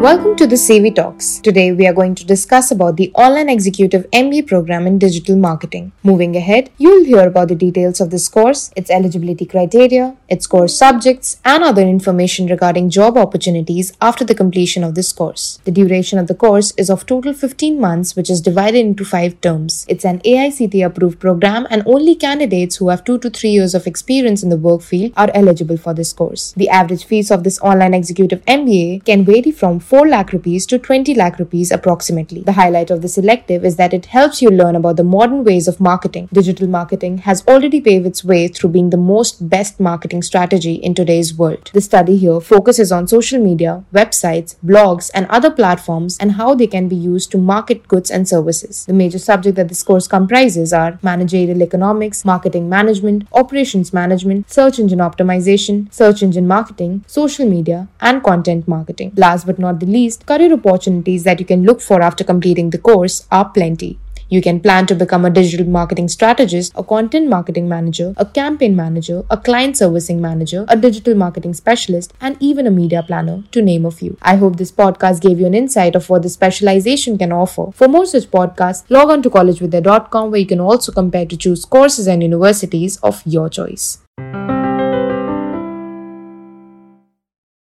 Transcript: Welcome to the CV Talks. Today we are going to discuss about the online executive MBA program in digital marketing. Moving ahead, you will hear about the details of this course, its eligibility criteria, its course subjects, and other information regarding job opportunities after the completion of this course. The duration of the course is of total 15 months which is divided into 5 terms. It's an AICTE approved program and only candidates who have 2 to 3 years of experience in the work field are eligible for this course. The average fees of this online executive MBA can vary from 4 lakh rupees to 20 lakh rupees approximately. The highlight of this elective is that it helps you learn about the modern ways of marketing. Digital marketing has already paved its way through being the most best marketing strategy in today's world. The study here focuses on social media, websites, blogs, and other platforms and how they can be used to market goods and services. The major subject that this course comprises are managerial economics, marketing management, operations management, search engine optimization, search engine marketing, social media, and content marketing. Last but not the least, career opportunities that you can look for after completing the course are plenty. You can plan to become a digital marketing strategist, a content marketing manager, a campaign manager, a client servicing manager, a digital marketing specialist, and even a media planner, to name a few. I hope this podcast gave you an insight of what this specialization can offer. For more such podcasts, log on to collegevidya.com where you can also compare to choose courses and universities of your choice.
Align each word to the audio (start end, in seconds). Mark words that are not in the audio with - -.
Welcome 0.00 0.36
to 0.36 0.46
the 0.46 0.56
CV 0.56 0.94
Talks. 0.94 1.38
Today 1.38 1.72
we 1.72 1.86
are 1.86 1.94
going 1.94 2.14
to 2.16 2.26
discuss 2.26 2.70
about 2.70 2.96
the 2.96 3.10
online 3.14 3.48
executive 3.48 4.04
MBA 4.10 4.46
program 4.46 4.86
in 4.86 4.98
digital 4.98 5.34
marketing. 5.34 5.92
Moving 6.02 6.36
ahead, 6.36 6.68
you 6.76 6.90
will 6.90 7.04
hear 7.04 7.26
about 7.26 7.48
the 7.48 7.54
details 7.54 8.02
of 8.02 8.10
this 8.10 8.28
course, 8.28 8.70
its 8.76 8.90
eligibility 8.90 9.46
criteria, 9.46 10.14
its 10.28 10.46
course 10.46 10.76
subjects, 10.76 11.40
and 11.42 11.64
other 11.64 11.80
information 11.80 12.48
regarding 12.48 12.90
job 12.90 13.16
opportunities 13.16 13.94
after 14.02 14.24
the 14.24 14.34
completion 14.34 14.84
of 14.84 14.94
this 14.94 15.10
course. 15.10 15.58
The 15.64 15.70
duration 15.70 16.18
of 16.18 16.26
the 16.26 16.34
course 16.34 16.74
is 16.76 16.90
of 16.90 17.06
total 17.06 17.32
15 17.32 17.80
months 17.80 18.14
which 18.14 18.28
is 18.28 18.42
divided 18.42 18.80
into 18.80 19.06
5 19.06 19.40
terms. 19.40 19.86
It's 19.88 20.04
an 20.04 20.20
AICTE 20.20 20.84
approved 20.84 21.18
program 21.18 21.66
and 21.70 21.82
only 21.86 22.14
candidates 22.14 22.76
who 22.76 22.90
have 22.90 23.04
2 23.04 23.18
to 23.20 23.30
3 23.30 23.48
years 23.48 23.74
of 23.74 23.86
experience 23.86 24.42
in 24.42 24.50
the 24.50 24.58
work 24.58 24.82
field 24.82 25.12
are 25.16 25.30
eligible 25.32 25.78
for 25.78 25.94
this 25.94 26.12
course. 26.12 26.52
The 26.56 26.68
average 26.68 27.06
fees 27.06 27.30
of 27.30 27.42
this 27.42 27.58
online 27.60 27.94
executive 27.94 28.44
MBA 28.44 29.04
can 29.06 29.24
vary 29.24 29.50
from 29.50 29.80
4 29.94 30.08
lakh 30.08 30.32
rupees 30.32 30.66
to 30.66 30.76
20 30.76 31.14
lakh 31.14 31.38
rupees 31.38 31.70
approximately. 31.70 32.40
The 32.40 32.54
highlight 32.54 32.90
of 32.90 33.00
this 33.00 33.16
elective 33.16 33.64
is 33.64 33.76
that 33.76 33.94
it 33.94 34.06
helps 34.06 34.42
you 34.42 34.50
learn 34.50 34.74
about 34.74 34.96
the 34.96 35.04
modern 35.04 35.44
ways 35.44 35.68
of 35.68 35.78
marketing. 35.78 36.28
Digital 36.32 36.66
marketing 36.66 37.18
has 37.18 37.44
already 37.46 37.80
paved 37.80 38.04
its 38.04 38.24
way 38.24 38.48
through 38.48 38.70
being 38.70 38.90
the 38.90 38.96
most 38.96 39.48
best 39.48 39.78
marketing 39.78 40.22
strategy 40.22 40.74
in 40.74 40.96
today's 40.96 41.32
world. 41.38 41.70
The 41.72 41.80
study 41.80 42.16
here 42.16 42.40
focuses 42.40 42.90
on 42.90 43.06
social 43.06 43.38
media, 43.38 43.84
websites, 43.92 44.56
blogs, 44.64 45.12
and 45.14 45.26
other 45.26 45.48
platforms 45.48 46.18
and 46.18 46.32
how 46.32 46.56
they 46.56 46.66
can 46.66 46.88
be 46.88 46.96
used 46.96 47.30
to 47.30 47.38
market 47.38 47.86
goods 47.86 48.10
and 48.10 48.28
services. 48.28 48.84
The 48.86 48.94
major 48.94 49.20
subject 49.20 49.54
that 49.54 49.68
this 49.68 49.84
course 49.84 50.08
comprises 50.08 50.72
are 50.72 50.98
managerial 51.02 51.62
economics, 51.62 52.24
marketing 52.24 52.68
management, 52.68 53.28
operations 53.32 53.92
management, 53.92 54.50
search 54.50 54.80
engine 54.80 54.98
optimization, 54.98 55.86
search 55.94 56.20
engine 56.20 56.48
marketing, 56.48 57.04
social 57.06 57.48
media, 57.48 57.86
and 58.00 58.24
content 58.24 58.66
marketing. 58.66 59.12
Last 59.14 59.46
but 59.46 59.60
not 59.60 59.73
the 59.80 59.86
least, 59.86 60.26
career 60.26 60.52
opportunities 60.52 61.24
that 61.24 61.40
you 61.40 61.46
can 61.46 61.64
look 61.64 61.80
for 61.80 62.02
after 62.02 62.24
completing 62.24 62.70
the 62.70 62.78
course 62.78 63.26
are 63.30 63.48
plenty. 63.48 63.98
You 64.28 64.40
can 64.40 64.60
plan 64.60 64.86
to 64.86 64.94
become 64.94 65.24
a 65.24 65.30
digital 65.30 65.66
marketing 65.66 66.08
strategist, 66.08 66.72
a 66.74 66.82
content 66.82 67.28
marketing 67.28 67.68
manager, 67.68 68.14
a 68.16 68.24
campaign 68.24 68.74
manager, 68.74 69.22
a 69.30 69.36
client 69.36 69.76
servicing 69.76 70.20
manager, 70.20 70.64
a 70.68 70.76
digital 70.76 71.14
marketing 71.14 71.54
specialist, 71.54 72.14
and 72.20 72.36
even 72.40 72.66
a 72.66 72.70
media 72.70 73.02
planner, 73.02 73.44
to 73.52 73.62
name 73.62 73.84
a 73.84 73.90
few. 73.90 74.16
I 74.22 74.36
hope 74.36 74.56
this 74.56 74.72
podcast 74.72 75.20
gave 75.20 75.38
you 75.38 75.46
an 75.46 75.54
insight 75.54 75.94
of 75.94 76.08
what 76.08 76.22
this 76.22 76.34
specialization 76.34 77.18
can 77.18 77.32
offer. 77.32 77.70
For 77.72 77.86
more 77.86 78.06
such 78.06 78.30
podcasts, 78.30 78.90
log 78.90 79.10
on 79.10 79.22
to 79.22 79.30
collegevidya.com 79.30 80.30
where 80.30 80.40
you 80.40 80.46
can 80.46 80.60
also 80.60 80.90
compare 80.90 81.26
to 81.26 81.36
choose 81.36 81.64
courses 81.64 82.08
and 82.08 82.22
universities 82.22 82.96
of 82.98 83.22
your 83.26 83.48
choice. 83.48 84.03